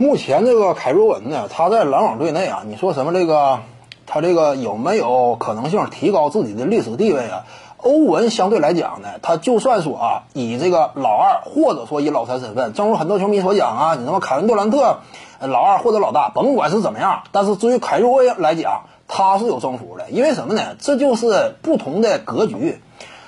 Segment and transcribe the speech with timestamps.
[0.00, 3.58] 目前这个凯瑞文呢，他在篮网队内啊，你说什么这个，
[4.06, 7.44] 他这个有没有可能性提高自己的历史地位啊？
[7.76, 15.00] 欧文相对来讲呢，他就算说啊，以这个老二或者说以老三身份，正如很多球迷所讲啊，你什么凯文杜兰特，
[15.38, 20.76] 老二或者老大，甭管是怎么样，但是至于凯瑞文来讲，他是有征服的，因为什么呢？
[20.78, 22.80] 这就是不同的格局。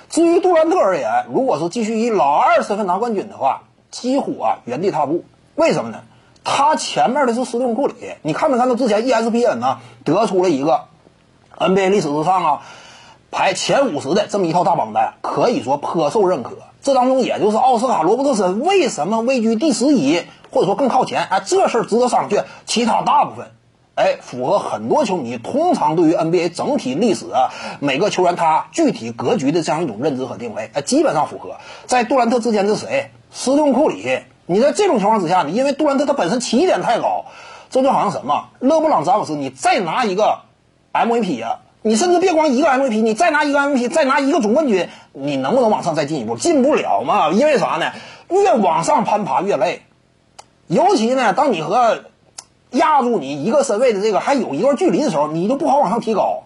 [0.09, 3.61] 至于杜兰特而言，如果是继续以老二身份拿冠军的话，
[3.91, 5.23] 几乎啊原地踏步。
[5.53, 5.99] 为什么呢？
[6.43, 10.85] 他前面的是斯蒂芬库里，你看没看到之前 ESPN 呢得出了一个
[11.57, 12.61] NBA 历史之上啊
[13.31, 16.51] 排前五十的这么一套大榜单，可以说颇受认可。
[16.81, 21.23] 这当中也就是奥斯卡罗伯特森为什么位居第十一，或者说更靠前？
[21.23, 22.43] 哎，这事儿值得商榷。
[22.65, 23.51] 其他大部分，
[23.95, 31.55] 哎，符合很多球迷通常对于 NBA 整体历史啊每个球员他具体格局的这样一种认知和定位，哎，基本上符合。
[31.85, 33.11] 在杜兰特之前是谁？
[33.31, 34.19] 斯蒂芬库里。
[34.45, 37.25] 你在这种情况之下，你因为杜兰特他本身起点太高，
[37.69, 40.39] 这就好像什么勒布朗詹姆斯，你再拿一个
[40.91, 46.35] MVP 呀，你甚至别光一个 MVP，你再拿一个 MVP，再拿一个总冠军，你能不能往上再进一步？
[46.35, 47.91] 进不了嘛，因为啥呢？
[48.29, 49.83] 越往上攀爬越累，
[50.67, 52.03] 尤其呢，当你和
[52.71, 56.43] 压住你一个身位的这个还有一段距离的时候，你就不好往上提高。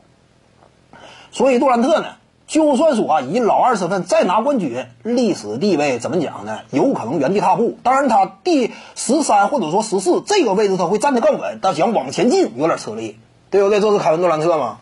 [1.32, 2.08] 所以杜兰特呢？
[2.48, 6.60] 就算说啊，以老二身份再拿冠军，历史地位怎么讲呢？
[6.72, 7.78] 有可能原地踏步。
[7.84, 13.82] 当然，他第十三或者说十四这个位置他会站得更稳，但想往前进有点吃力，对不对？
[13.82, 14.78] 这是凯文杜兰特吗？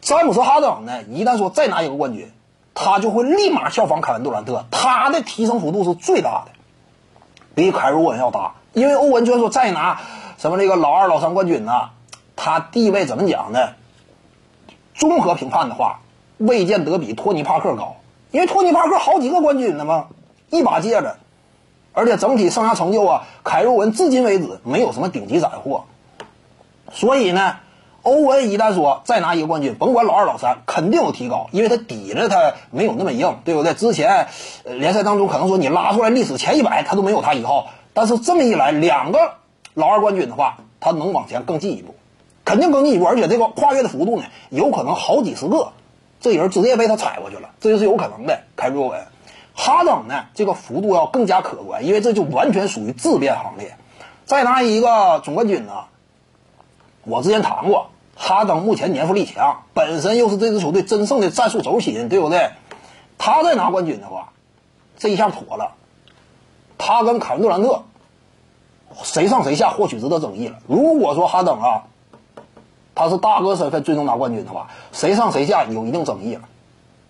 [0.00, 1.02] 詹姆斯哈登呢？
[1.10, 2.32] 一旦说再拿一个冠军，
[2.72, 6.52] 他就会立马效仿凯文杜兰特，他的提升幅度是最大的，
[7.54, 8.54] 比凯瑞欧文要大。
[8.72, 10.00] 因为欧文就算说再拿
[10.38, 11.90] 什么这个老二、老三冠军呢，
[12.36, 13.68] 他地位怎么讲呢？
[14.94, 16.00] 综合评判的话。
[16.40, 17.96] 未见得比托尼·帕克高，
[18.30, 20.06] 因为托尼·帕克好几个冠军呢嘛，
[20.48, 21.12] 一把戒指，
[21.92, 25.84] 而且整体生涯成就啊，凯瑞文至今为止没有什么顶级斩获，
[26.90, 27.56] 所以呢，
[28.00, 33.74] 欧文一旦说再拿一个冠军，甭管老二老三，肯定有提高，因为他底子他没有那么硬，对不对？
[33.74, 34.28] 之前
[34.64, 39.34] 联赛当中可能说你拉出来历史前一百，他都没有他一号，但是这么一来，两个
[39.74, 41.94] 老二冠军的话，他能往前更进一步，
[42.46, 45.72] 肯定更进一步，而且这个跨越的幅度呢，有可能好几十个。
[46.20, 48.42] 这人直接被他踩过去了，这就是有可能的。
[48.54, 49.06] 凯瑞文，
[49.54, 50.26] 哈登呢？
[50.34, 53.74] 这个幅度要更加可观，因为这就完全属于质变行列。
[54.26, 55.72] 再拿一个总冠军呢？
[57.04, 62.50] 我之前谈过，哈登目前年富力强，本身又是这支球队真正的战术轴心，对不对？
[63.16, 64.32] 他再拿冠军的话，
[64.98, 65.72] 这一下妥了。
[66.76, 67.82] 他跟凯文杜兰特
[69.02, 70.58] 谁上谁下，或许值得争议了。
[70.66, 71.84] 如果说哈登啊。
[73.00, 76.42] 他是大哥身份最终拿冠军的话，谁上谁下有一定争议了。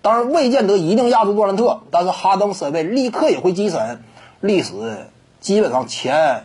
[0.03, 4.01] 当然，未见得一定压住杜兰特，但是哈登身位立刻也会跻身
[4.39, 5.09] 历史
[5.41, 6.45] 基本上前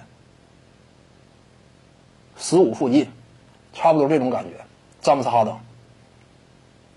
[2.35, 3.11] 十五附近，
[3.71, 4.65] 差不多这种感觉。
[4.99, 5.59] 詹姆斯哈登，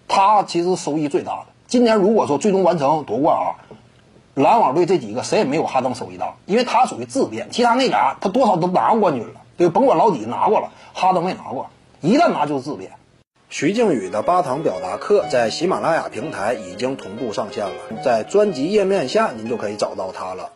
[0.08, 1.46] 他其实收益最大的。
[1.66, 3.60] 今年如果说最终完成夺冠啊，
[4.32, 11.68] 篮网队这几个谁也没有哈登收益大，因为他属于自变，其他那俩他多少都拿过冠军了，对，甭管老几拿过了，哈登没拿过。
[12.00, 12.92] 一旦拿就自贬。
[13.50, 20.50] 徐静宇的八堂表达课在喜马拉雅平台已经同步上线了，在专辑页面下您就可以找到它了。